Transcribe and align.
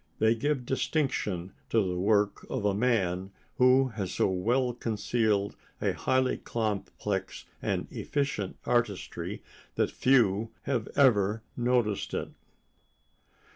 They 0.17 0.33
give 0.33 0.65
distinction 0.65 1.53
to 1.69 1.79
the 1.87 1.99
work 1.99 2.43
of 2.49 2.65
a 2.65 2.73
man 2.73 3.31
who 3.59 3.89
has 3.89 4.11
so 4.11 4.27
well 4.29 4.73
concealed 4.73 5.55
a 5.79 5.91
highly 5.93 6.39
complex 6.39 7.45
and 7.61 7.85
efficient 7.91 8.57
artistry 8.65 9.43
that 9.75 9.91
few 9.91 10.49
have 10.63 10.87
ever 10.95 11.43
noticed 11.55 12.15
it. 12.15 12.29